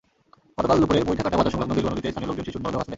গতকাল 0.57 0.77
দুপুরে 0.81 1.07
বৈঠাকাটা 1.09 1.37
বাজার-সংলগ্ন 1.39 1.71
বেলুয়া 1.77 1.91
নদীতে 1.93 2.09
স্থানীয় 2.11 2.29
লোকজন 2.29 2.45
শিশুর 2.47 2.61
মরদেহ 2.63 2.77
ভাসতে 2.79 2.85
দেখে। 2.87 2.89